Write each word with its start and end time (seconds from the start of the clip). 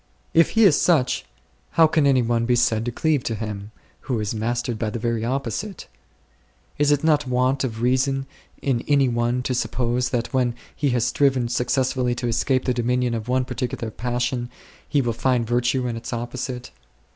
If 0.33 0.49
He 0.57 0.63
is 0.63 0.81
such, 0.81 1.25
how 1.77 1.85
can 1.85 2.07
any 2.07 2.23
one 2.23 2.47
be 2.47 2.55
said 2.55 2.85
to 2.85 2.91
cleave 2.91 3.21
to 3.25 3.35
Him, 3.35 3.69
who 4.05 4.19
is 4.19 4.33
mastered 4.33 4.79
by 4.79 4.89
the 4.89 4.97
very 4.97 5.23
opposite? 5.23 5.87
Is 6.79 6.91
it 6.91 7.03
not 7.03 7.27
want 7.27 7.63
of 7.63 7.83
reason 7.83 8.25
in 8.63 8.83
any 8.87 9.07
one 9.07 9.43
to 9.43 9.53
suppose 9.53 10.09
that 10.09 10.33
when 10.33 10.55
he 10.75 10.89
has 10.89 11.05
striven 11.05 11.49
successfully 11.49 12.15
to 12.15 12.27
escape 12.27 12.65
the 12.65 12.73
dominion 12.73 13.13
of 13.13 13.27
one 13.27 13.45
particular 13.45 13.91
passion, 13.91 14.49
he 14.89 15.03
will 15.03 15.13
find 15.13 15.45
virtue 15.45 15.85
in 15.85 15.95
its 15.95 16.11
opposite 16.11 16.71